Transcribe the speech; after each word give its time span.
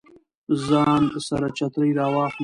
ځان 0.67 1.03
سره 1.27 1.47
چترۍ 1.57 1.91
راواخله 1.99 2.39